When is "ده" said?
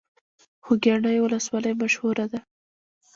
2.31-2.39